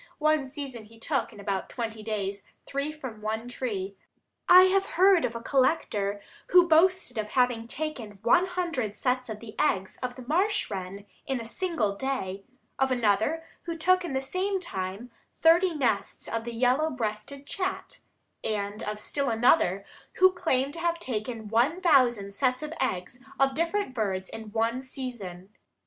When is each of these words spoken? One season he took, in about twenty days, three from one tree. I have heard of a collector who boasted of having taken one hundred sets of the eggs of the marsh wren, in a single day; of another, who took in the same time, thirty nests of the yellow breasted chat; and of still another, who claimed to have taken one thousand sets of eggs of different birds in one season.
One 0.17 0.47
season 0.47 0.85
he 0.85 0.97
took, 0.97 1.31
in 1.31 1.39
about 1.39 1.69
twenty 1.69 2.01
days, 2.01 2.43
three 2.65 2.91
from 2.91 3.21
one 3.21 3.47
tree. 3.47 3.95
I 4.49 4.63
have 4.63 4.87
heard 4.97 5.25
of 5.25 5.35
a 5.35 5.41
collector 5.43 6.19
who 6.47 6.67
boasted 6.67 7.19
of 7.19 7.27
having 7.27 7.67
taken 7.67 8.17
one 8.23 8.47
hundred 8.47 8.97
sets 8.97 9.29
of 9.29 9.39
the 9.41 9.53
eggs 9.59 9.99
of 10.01 10.15
the 10.15 10.23
marsh 10.23 10.71
wren, 10.71 11.05
in 11.27 11.39
a 11.39 11.45
single 11.45 11.95
day; 11.95 12.43
of 12.79 12.89
another, 12.91 13.43
who 13.65 13.77
took 13.77 14.03
in 14.03 14.13
the 14.13 14.21
same 14.21 14.59
time, 14.59 15.11
thirty 15.35 15.71
nests 15.75 16.27
of 16.27 16.45
the 16.45 16.55
yellow 16.55 16.89
breasted 16.89 17.45
chat; 17.45 17.99
and 18.43 18.81
of 18.81 18.97
still 18.99 19.29
another, 19.29 19.85
who 20.13 20.31
claimed 20.33 20.73
to 20.73 20.79
have 20.79 20.97
taken 20.97 21.47
one 21.47 21.79
thousand 21.79 22.33
sets 22.33 22.63
of 22.63 22.73
eggs 22.81 23.23
of 23.39 23.53
different 23.53 23.93
birds 23.93 24.29
in 24.29 24.51
one 24.51 24.81
season. 24.81 25.49